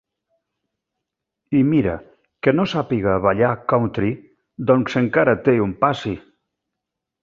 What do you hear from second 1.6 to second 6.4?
mira, que no sàpiga ballar country, doncs encara té un passi.